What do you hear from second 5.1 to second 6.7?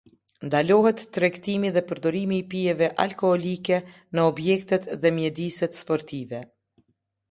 mjediset sportive.